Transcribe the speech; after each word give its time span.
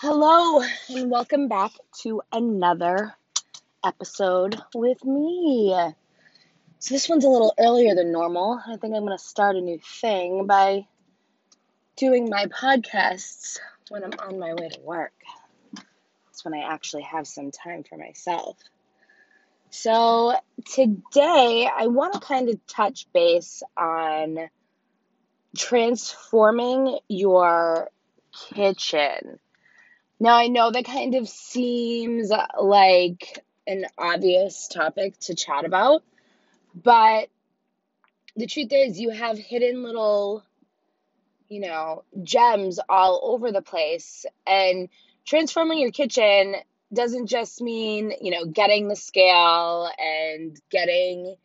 Hello, 0.00 0.62
and 0.90 1.10
welcome 1.10 1.48
back 1.48 1.72
to 2.02 2.22
another 2.30 3.16
episode 3.84 4.56
with 4.72 5.04
me. 5.04 5.74
So, 6.78 6.94
this 6.94 7.08
one's 7.08 7.24
a 7.24 7.28
little 7.28 7.52
earlier 7.58 7.96
than 7.96 8.12
normal. 8.12 8.60
I 8.64 8.76
think 8.76 8.94
I'm 8.94 9.04
going 9.04 9.18
to 9.18 9.18
start 9.18 9.56
a 9.56 9.60
new 9.60 9.80
thing 10.00 10.46
by 10.46 10.86
doing 11.96 12.30
my 12.30 12.46
podcasts 12.46 13.58
when 13.88 14.04
I'm 14.04 14.12
on 14.20 14.38
my 14.38 14.54
way 14.54 14.68
to 14.68 14.80
work. 14.82 15.14
That's 15.74 16.44
when 16.44 16.54
I 16.54 16.72
actually 16.72 17.02
have 17.02 17.26
some 17.26 17.50
time 17.50 17.82
for 17.82 17.98
myself. 17.98 18.56
So, 19.70 20.36
today 20.74 21.68
I 21.76 21.88
want 21.88 22.12
to 22.12 22.20
kind 22.20 22.48
of 22.50 22.64
touch 22.68 23.08
base 23.12 23.64
on 23.76 24.48
transforming 25.56 27.00
your 27.08 27.90
kitchen 28.54 29.40
now, 30.20 30.36
I 30.36 30.48
know 30.48 30.70
that 30.70 30.84
kind 30.84 31.14
of 31.14 31.28
seems 31.28 32.30
like 32.60 33.44
an 33.66 33.86
obvious 33.96 34.68
topic 34.68 35.18
to 35.20 35.34
chat 35.34 35.64
about, 35.64 36.02
but 36.74 37.28
the 38.36 38.46
truth 38.46 38.68
is, 38.72 39.00
you 39.00 39.10
have 39.10 39.38
hidden 39.38 39.82
little, 39.82 40.44
you 41.48 41.60
know, 41.60 42.04
gems 42.22 42.80
all 42.88 43.20
over 43.22 43.52
the 43.52 43.62
place. 43.62 44.26
And 44.46 44.88
transforming 45.24 45.78
your 45.78 45.90
kitchen 45.90 46.54
doesn't 46.92 47.26
just 47.26 47.60
mean, 47.60 48.12
you 48.20 48.30
know, 48.30 48.44
getting 48.44 48.88
the 48.88 48.96
scale 48.96 49.90
and 49.98 50.58
getting, 50.70 51.36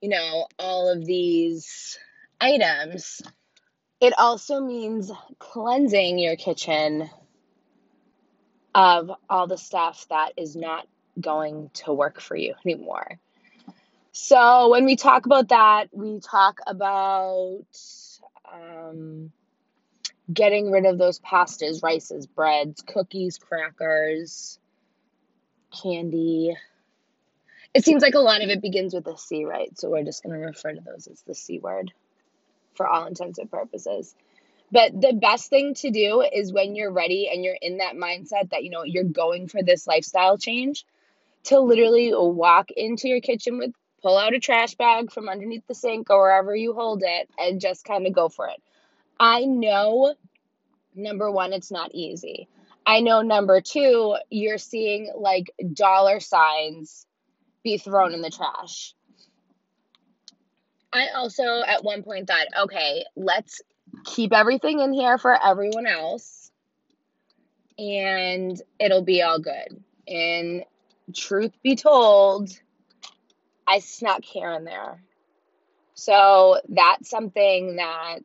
you 0.00 0.08
know, 0.08 0.46
all 0.58 0.92
of 0.92 1.04
these 1.04 1.98
items. 2.40 3.22
It 4.00 4.14
also 4.18 4.60
means 4.60 5.10
cleansing 5.38 6.18
your 6.18 6.36
kitchen 6.36 7.08
of 8.74 9.10
all 9.28 9.46
the 9.46 9.58
stuff 9.58 10.06
that 10.08 10.32
is 10.36 10.56
not 10.56 10.86
going 11.20 11.70
to 11.74 11.92
work 11.92 12.20
for 12.20 12.36
you 12.36 12.54
anymore. 12.64 13.18
So, 14.12 14.68
when 14.68 14.84
we 14.84 14.96
talk 14.96 15.26
about 15.26 15.48
that, 15.48 15.88
we 15.92 16.20
talk 16.20 16.60
about 16.66 17.64
um, 18.52 19.32
getting 20.32 20.70
rid 20.70 20.84
of 20.84 20.98
those 20.98 21.18
pastas, 21.20 21.82
rices, 21.82 22.26
breads, 22.26 22.82
cookies, 22.82 23.38
crackers, 23.38 24.58
candy. 25.82 26.54
It 27.72 27.86
seems 27.86 28.02
like 28.02 28.14
a 28.14 28.18
lot 28.20 28.42
of 28.42 28.50
it 28.50 28.60
begins 28.60 28.92
with 28.92 29.06
a 29.06 29.16
C, 29.16 29.46
right? 29.46 29.76
So, 29.78 29.88
we're 29.88 30.04
just 30.04 30.22
going 30.22 30.38
to 30.38 30.46
refer 30.46 30.74
to 30.74 30.80
those 30.80 31.06
as 31.06 31.22
the 31.22 31.34
C 31.34 31.58
word 31.58 31.92
for 32.74 32.86
all 32.86 33.06
intents 33.06 33.38
and 33.38 33.50
purposes. 33.50 34.14
But 34.72 34.98
the 34.98 35.12
best 35.12 35.50
thing 35.50 35.74
to 35.74 35.90
do 35.90 36.22
is 36.22 36.52
when 36.52 36.74
you're 36.74 36.90
ready 36.90 37.28
and 37.32 37.44
you're 37.44 37.58
in 37.60 37.76
that 37.76 37.94
mindset 37.94 38.50
that, 38.50 38.64
you 38.64 38.70
know, 38.70 38.84
you're 38.84 39.04
going 39.04 39.46
for 39.46 39.62
this 39.62 39.86
lifestyle 39.86 40.38
change, 40.38 40.86
to 41.44 41.60
literally 41.60 42.12
walk 42.14 42.70
into 42.70 43.08
your 43.08 43.20
kitchen 43.20 43.58
with, 43.58 43.72
pull 44.02 44.16
out 44.16 44.34
a 44.34 44.40
trash 44.40 44.74
bag 44.74 45.12
from 45.12 45.28
underneath 45.28 45.66
the 45.66 45.74
sink 45.74 46.08
or 46.08 46.22
wherever 46.22 46.56
you 46.56 46.72
hold 46.72 47.02
it 47.04 47.28
and 47.38 47.60
just 47.60 47.84
kind 47.84 48.06
of 48.06 48.14
go 48.14 48.28
for 48.28 48.46
it. 48.48 48.62
I 49.20 49.44
know, 49.44 50.14
number 50.94 51.30
one, 51.30 51.52
it's 51.52 51.70
not 51.70 51.94
easy. 51.94 52.48
I 52.86 53.00
know, 53.00 53.22
number 53.22 53.60
two, 53.60 54.16
you're 54.30 54.58
seeing 54.58 55.12
like 55.16 55.52
dollar 55.72 56.18
signs 56.18 57.06
be 57.62 57.78
thrown 57.78 58.14
in 58.14 58.22
the 58.22 58.30
trash. 58.30 58.94
I 60.92 61.08
also 61.14 61.62
at 61.66 61.84
one 61.84 62.02
point 62.02 62.26
thought, 62.26 62.46
okay, 62.64 63.04
let's 63.16 63.60
keep 64.04 64.32
everything 64.32 64.80
in 64.80 64.92
here 64.92 65.18
for 65.18 65.36
everyone 65.42 65.86
else 65.86 66.42
and 67.78 68.60
it'll 68.78 69.02
be 69.02 69.22
all 69.22 69.38
good. 69.38 69.82
And 70.06 70.64
truth 71.14 71.52
be 71.62 71.76
told, 71.76 72.50
I 73.66 73.78
snuck 73.80 74.24
here 74.24 74.50
and 74.50 74.66
there. 74.66 75.02
So 75.94 76.60
that's 76.68 77.08
something 77.08 77.76
that 77.76 78.22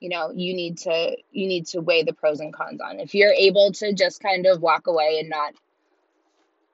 you 0.00 0.08
know 0.08 0.30
you 0.30 0.54
need 0.54 0.78
to 0.78 1.16
you 1.32 1.48
need 1.48 1.66
to 1.66 1.80
weigh 1.80 2.04
the 2.04 2.12
pros 2.12 2.40
and 2.40 2.52
cons 2.52 2.80
on. 2.80 3.00
If 3.00 3.14
you're 3.14 3.32
able 3.32 3.72
to 3.72 3.92
just 3.92 4.22
kind 4.22 4.46
of 4.46 4.62
walk 4.62 4.86
away 4.86 5.18
and 5.20 5.28
not 5.28 5.54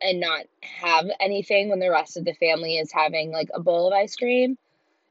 and 0.00 0.20
not 0.20 0.46
have 0.62 1.06
anything 1.20 1.68
when 1.68 1.78
the 1.78 1.90
rest 1.90 2.16
of 2.16 2.24
the 2.24 2.34
family 2.34 2.76
is 2.76 2.90
having 2.92 3.30
like 3.30 3.48
a 3.54 3.60
bowl 3.60 3.86
of 3.86 3.94
ice 3.94 4.16
cream, 4.16 4.58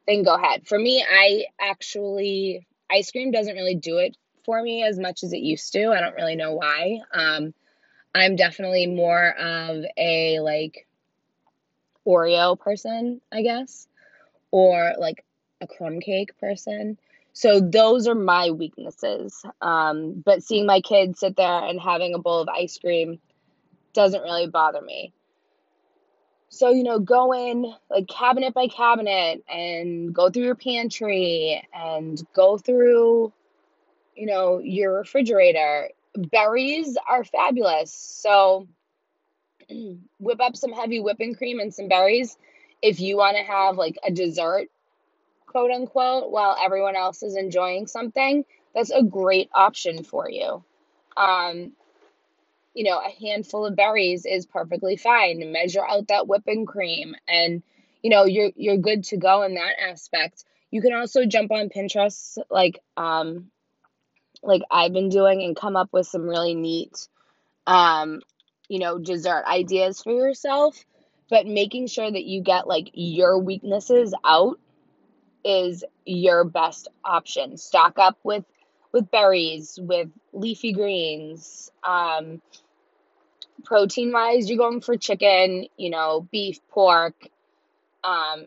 then 0.07 0.23
go 0.23 0.35
ahead. 0.35 0.67
For 0.67 0.77
me, 0.77 1.03
I 1.03 1.45
actually, 1.59 2.65
ice 2.89 3.11
cream 3.11 3.31
doesn't 3.31 3.55
really 3.55 3.75
do 3.75 3.97
it 3.97 4.17
for 4.43 4.61
me 4.61 4.83
as 4.83 4.99
much 4.99 5.23
as 5.23 5.33
it 5.33 5.39
used 5.39 5.71
to. 5.73 5.91
I 5.91 5.99
don't 5.99 6.15
really 6.15 6.35
know 6.35 6.53
why. 6.53 6.99
Um, 7.13 7.53
I'm 8.13 8.35
definitely 8.35 8.87
more 8.87 9.29
of 9.37 9.83
a 9.97 10.39
like 10.39 10.87
Oreo 12.05 12.59
person, 12.59 13.21
I 13.31 13.41
guess, 13.41 13.87
or 14.49 14.93
like 14.97 15.23
a 15.61 15.67
crumb 15.67 15.99
cake 15.99 16.37
person. 16.39 16.97
So 17.33 17.59
those 17.61 18.07
are 18.07 18.15
my 18.15 18.51
weaknesses. 18.51 19.45
Um, 19.61 20.21
but 20.25 20.43
seeing 20.43 20.65
my 20.65 20.81
kids 20.81 21.19
sit 21.19 21.37
there 21.37 21.63
and 21.65 21.79
having 21.79 22.13
a 22.13 22.19
bowl 22.19 22.41
of 22.41 22.49
ice 22.49 22.77
cream 22.77 23.19
doesn't 23.93 24.21
really 24.21 24.47
bother 24.47 24.81
me. 24.81 25.13
So, 26.51 26.69
you 26.69 26.83
know, 26.83 26.99
go 26.99 27.33
in 27.33 27.73
like 27.89 28.07
cabinet 28.07 28.53
by 28.53 28.67
cabinet 28.67 29.43
and 29.49 30.13
go 30.13 30.29
through 30.29 30.43
your 30.43 30.55
pantry 30.55 31.65
and 31.73 32.21
go 32.35 32.57
through, 32.57 33.33
you 34.15 34.27
know, 34.27 34.59
your 34.59 34.97
refrigerator. 34.99 35.89
Berries 36.15 36.97
are 37.09 37.23
fabulous. 37.23 37.93
So, 37.93 38.67
whip 40.19 40.41
up 40.41 40.57
some 40.57 40.73
heavy 40.73 40.99
whipping 40.99 41.35
cream 41.35 41.59
and 41.59 41.73
some 41.73 41.87
berries 41.87 42.37
if 42.81 42.99
you 42.99 43.17
want 43.17 43.37
to 43.37 43.43
have 43.43 43.77
like 43.77 43.97
a 44.05 44.11
dessert, 44.11 44.67
quote 45.47 45.71
unquote, 45.71 46.31
while 46.31 46.57
everyone 46.61 46.95
else 46.97 47.23
is 47.23 47.35
enjoying 47.37 47.87
something. 47.87 48.45
That's 48.75 48.91
a 48.91 49.03
great 49.03 49.49
option 49.53 50.03
for 50.03 50.29
you. 50.29 50.63
Um, 51.17 51.73
you 52.73 52.85
know, 52.85 52.99
a 52.99 53.25
handful 53.25 53.65
of 53.65 53.75
berries 53.75 54.25
is 54.25 54.45
perfectly 54.45 54.95
fine. 54.97 55.51
Measure 55.51 55.85
out 55.87 56.07
that 56.07 56.27
whipping 56.27 56.65
cream 56.65 57.15
and 57.27 57.63
you 58.01 58.09
know, 58.09 58.25
you're 58.25 58.51
you're 58.55 58.77
good 58.77 59.03
to 59.05 59.17
go 59.17 59.43
in 59.43 59.55
that 59.55 59.73
aspect. 59.79 60.43
You 60.71 60.81
can 60.81 60.93
also 60.93 61.25
jump 61.25 61.51
on 61.51 61.69
Pinterest 61.69 62.37
like 62.49 62.79
um 62.97 63.51
like 64.41 64.61
I've 64.71 64.93
been 64.93 65.09
doing 65.09 65.43
and 65.43 65.55
come 65.55 65.75
up 65.75 65.89
with 65.91 66.07
some 66.07 66.23
really 66.27 66.55
neat 66.55 67.07
um 67.67 68.21
you 68.69 68.79
know, 68.79 68.97
dessert 68.97 69.43
ideas 69.45 70.01
for 70.01 70.13
yourself, 70.13 70.85
but 71.29 71.45
making 71.45 71.87
sure 71.87 72.09
that 72.09 72.23
you 72.23 72.41
get 72.41 72.67
like 72.67 72.89
your 72.93 73.37
weaknesses 73.37 74.13
out 74.23 74.59
is 75.43 75.83
your 76.05 76.45
best 76.45 76.87
option. 77.03 77.57
Stock 77.57 77.99
up 77.99 78.17
with 78.23 78.45
with 78.91 79.11
berries, 79.11 79.79
with 79.81 80.09
leafy 80.33 80.73
greens. 80.73 81.71
Um, 81.83 82.41
protein 83.63 84.11
wise, 84.11 84.49
you're 84.49 84.57
going 84.57 84.81
for 84.81 84.97
chicken, 84.97 85.67
you 85.77 85.89
know, 85.89 86.27
beef, 86.31 86.59
pork, 86.69 87.15
um, 88.03 88.45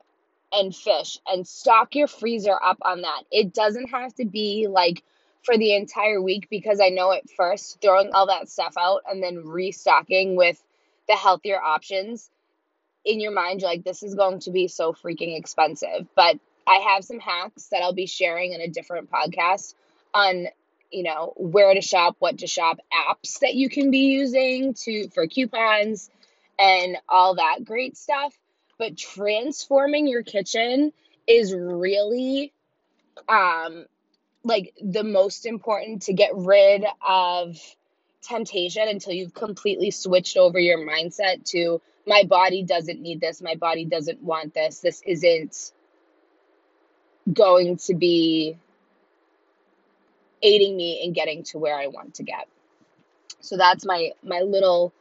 and 0.53 0.75
fish, 0.75 1.19
and 1.27 1.47
stock 1.47 1.94
your 1.94 2.06
freezer 2.06 2.59
up 2.62 2.78
on 2.83 3.03
that. 3.03 3.22
It 3.31 3.53
doesn't 3.53 3.88
have 3.88 4.15
to 4.16 4.25
be 4.25 4.66
like 4.69 5.03
for 5.43 5.59
the 5.59 5.75
entire 5.75 6.21
week 6.22 6.49
because 6.49 6.81
I 6.81 6.88
know 6.88 7.12
at 7.12 7.28
first 7.31 7.81
throwing 7.81 8.12
all 8.12 8.27
that 8.27 8.49
stuff 8.49 8.75
out 8.78 9.03
and 9.09 9.22
then 9.22 9.47
restocking 9.47 10.37
with 10.37 10.62
the 11.06 11.15
healthier 11.15 11.60
options 11.60 12.31
in 13.04 13.21
your 13.21 13.33
mind, 13.33 13.60
you're 13.60 13.71
like, 13.71 13.84
this 13.84 14.03
is 14.03 14.15
going 14.15 14.41
to 14.41 14.50
be 14.50 14.69
so 14.69 14.93
freaking 14.93 15.37
expensive. 15.38 16.06
But 16.15 16.38
I 16.66 16.77
have 16.77 17.04
some 17.04 17.21
hacks 17.21 17.66
that 17.66 17.83
I'll 17.83 17.93
be 17.93 18.06
sharing 18.06 18.53
in 18.53 18.60
a 18.60 18.69
different 18.69 19.10
podcast 19.10 19.75
on 20.15 20.47
you 20.91 21.03
know 21.03 21.33
where 21.37 21.75
to 21.75 21.81
shop 21.81 22.17
what 22.21 22.39
to 22.39 22.47
shop 22.47 22.79
apps 22.93 23.41
that 23.41 23.55
you 23.55 23.69
can 23.69 23.91
be 23.91 23.99
using 23.99 24.75
to 24.75 25.09
for 25.09 25.27
coupons 25.27 26.11
and 26.59 26.97
all 27.09 27.34
that 27.34 27.65
great 27.65 27.97
stuff. 27.97 28.33
But 28.78 28.97
transforming 28.97 30.07
your 30.07 30.22
kitchen 30.22 30.93
is 31.27 31.55
really 31.55 32.53
um 33.28 33.87
like 34.45 34.75
the 34.83 35.05
most 35.05 35.47
important 35.47 36.03
to 36.03 36.13
get 36.13 36.31
rid 36.34 36.84
of 37.07 37.59
temptation 38.22 38.89
until 38.89 39.13
you've 39.13 39.34
completely 39.34 39.91
switched 39.91 40.37
over 40.37 40.59
your 40.59 40.78
mindset 40.78 41.45
to 41.45 41.81
my 42.07 42.25
body 42.25 42.63
doesn't 42.63 43.01
need 43.01 43.21
this. 43.21 43.41
My 43.41 43.55
body 43.55 43.84
doesn't 43.84 44.22
want 44.22 44.55
this. 44.55 44.81
This 44.81 45.03
isn't 45.07 45.72
going 47.33 47.78
to 47.78 47.95
be 47.95 48.59
aiding 50.45 50.77
me 50.77 51.03
in 51.03 51.13
getting 51.13 51.43
to 51.45 51.59
where 51.59 51.77
I 51.77 51.89
want 51.89 52.15
to 52.17 52.23
get. 52.23 52.47
So 53.41 53.57
that's 53.57 53.85
my 53.85 54.13
my 54.23 54.41
little 54.41 54.93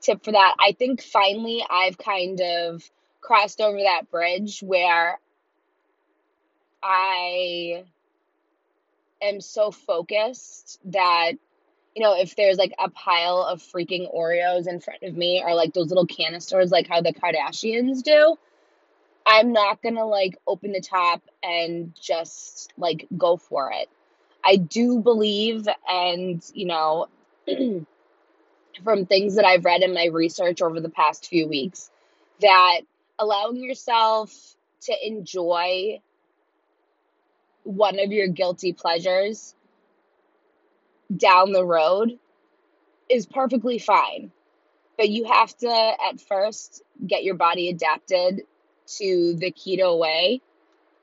tip 0.00 0.24
for 0.24 0.32
that. 0.32 0.54
I 0.58 0.72
think 0.72 1.02
finally 1.02 1.64
I've 1.68 1.98
kind 1.98 2.40
of 2.40 2.82
crossed 3.20 3.60
over 3.60 3.78
that 3.78 4.10
bridge 4.10 4.60
where 4.60 5.18
I 6.82 7.84
am 9.22 9.40
so 9.40 9.70
focused 9.70 10.80
that 10.86 11.32
you 11.94 12.02
know, 12.02 12.16
if 12.16 12.34
there's 12.34 12.58
like 12.58 12.74
a 12.78 12.90
pile 12.90 13.42
of 13.42 13.62
freaking 13.62 14.12
Oreos 14.12 14.66
in 14.66 14.80
front 14.80 15.04
of 15.04 15.16
me 15.16 15.42
or 15.44 15.54
like 15.54 15.72
those 15.74 15.88
little 15.88 16.06
canisters 16.06 16.72
like 16.72 16.88
how 16.88 17.00
the 17.00 17.12
Kardashians 17.12 18.02
do, 18.02 18.36
I'm 19.26 19.52
not 19.52 19.80
going 19.80 19.94
to 19.94 20.04
like 20.04 20.38
open 20.46 20.72
the 20.72 20.80
top 20.80 21.22
and 21.42 21.94
just 22.00 22.72
like 22.76 23.06
go 23.16 23.36
for 23.36 23.72
it. 23.72 23.88
I 24.44 24.56
do 24.56 25.00
believe 25.00 25.66
and, 25.88 26.42
you 26.54 26.66
know, 26.66 27.06
from 28.84 29.06
things 29.06 29.36
that 29.36 29.44
I've 29.44 29.64
read 29.64 29.82
in 29.82 29.94
my 29.94 30.06
research 30.06 30.62
over 30.62 30.80
the 30.80 30.88
past 30.90 31.28
few 31.28 31.46
weeks 31.48 31.90
that 32.40 32.80
allowing 33.18 33.62
yourself 33.62 34.32
to 34.82 34.94
enjoy 35.06 36.00
one 37.62 37.98
of 37.98 38.12
your 38.12 38.28
guilty 38.28 38.72
pleasures 38.72 39.54
down 41.14 41.52
the 41.52 41.64
road 41.64 42.18
is 43.08 43.26
perfectly 43.26 43.78
fine. 43.78 44.30
But 44.96 45.08
you 45.08 45.24
have 45.24 45.56
to, 45.58 45.68
at 45.70 46.20
first, 46.20 46.82
get 47.06 47.24
your 47.24 47.34
body 47.34 47.68
adapted 47.68 48.42
to 48.98 49.34
the 49.34 49.50
keto 49.50 49.98
way 49.98 50.40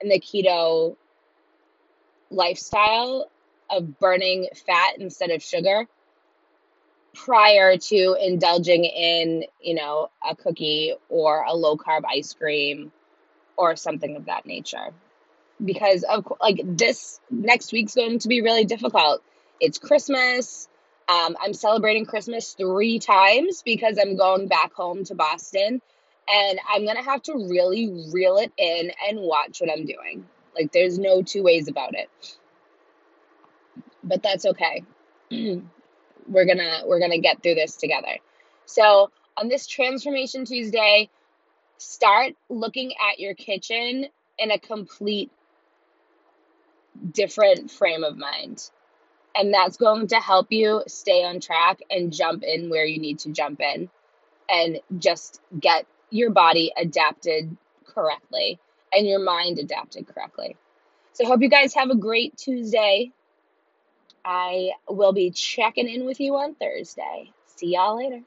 and 0.01 0.11
the 0.11 0.19
keto 0.19 0.95
lifestyle 2.31 3.29
of 3.69 3.99
burning 3.99 4.47
fat 4.65 4.97
instead 4.97 5.29
of 5.29 5.43
sugar 5.43 5.87
prior 7.13 7.77
to 7.77 8.17
indulging 8.19 8.85
in, 8.85 9.43
you 9.61 9.75
know, 9.75 10.09
a 10.27 10.35
cookie 10.35 10.93
or 11.09 11.43
a 11.43 11.53
low 11.53 11.77
carb 11.77 12.01
ice 12.09 12.33
cream 12.33 12.91
or 13.57 13.75
something 13.75 14.15
of 14.15 14.25
that 14.25 14.45
nature. 14.45 14.93
Because 15.63 16.03
of 16.03 16.31
like 16.41 16.61
this 16.63 17.19
next 17.29 17.71
week's 17.71 17.95
going 17.95 18.19
to 18.19 18.27
be 18.27 18.41
really 18.41 18.65
difficult. 18.65 19.21
It's 19.59 19.77
Christmas. 19.77 20.67
Um, 21.07 21.35
I'm 21.39 21.53
celebrating 21.53 22.05
Christmas 22.05 22.53
three 22.53 22.99
times 22.99 23.61
because 23.63 23.99
I'm 24.01 24.15
going 24.15 24.47
back 24.47 24.73
home 24.73 25.03
to 25.05 25.15
Boston 25.15 25.81
and 26.31 26.59
I'm 26.67 26.85
gonna 26.85 27.03
have 27.03 27.21
to 27.23 27.33
really 27.33 28.07
reel 28.11 28.37
it 28.37 28.51
in 28.57 28.91
and 29.07 29.19
watch 29.19 29.59
what 29.61 29.69
I'm 29.69 29.85
doing. 29.85 30.25
Like 30.55 30.71
there's 30.71 30.99
no 30.99 31.21
two 31.21 31.43
ways 31.43 31.67
about 31.67 31.93
it. 31.95 32.09
But 34.03 34.23
that's 34.23 34.45
okay. 34.45 34.83
we're 36.27 36.45
gonna 36.45 36.81
we're 36.85 36.99
gonna 36.99 37.19
get 37.19 37.41
through 37.41 37.55
this 37.55 37.75
together. 37.75 38.17
So 38.65 39.11
on 39.37 39.47
this 39.47 39.67
transformation 39.67 40.45
Tuesday, 40.45 41.09
start 41.77 42.33
looking 42.49 42.93
at 43.11 43.19
your 43.19 43.33
kitchen 43.33 44.05
in 44.37 44.51
a 44.51 44.59
complete 44.59 45.31
different 47.11 47.71
frame 47.71 48.03
of 48.03 48.17
mind. 48.17 48.69
And 49.35 49.53
that's 49.53 49.77
going 49.77 50.07
to 50.07 50.17
help 50.17 50.47
you 50.49 50.83
stay 50.87 51.23
on 51.23 51.39
track 51.39 51.79
and 51.89 52.11
jump 52.11 52.43
in 52.43 52.69
where 52.69 52.85
you 52.85 52.99
need 52.99 53.19
to 53.19 53.31
jump 53.31 53.61
in 53.61 53.89
and 54.49 54.79
just 54.97 55.41
get 55.57 55.85
your 56.09 56.31
body 56.31 56.73
adapted 56.77 57.55
correctly 57.85 58.59
and 58.93 59.07
your 59.07 59.19
mind 59.19 59.59
adapted 59.59 60.07
correctly. 60.07 60.55
So 61.13 61.25
hope 61.25 61.41
you 61.41 61.49
guys 61.49 61.73
have 61.75 61.89
a 61.89 61.95
great 61.95 62.37
Tuesday. 62.37 63.11
I 64.23 64.71
will 64.87 65.13
be 65.13 65.31
checking 65.31 65.89
in 65.89 66.05
with 66.05 66.19
you 66.19 66.35
on 66.35 66.55
Thursday. 66.55 67.31
See 67.47 67.73
y'all 67.73 67.97
later. 67.97 68.21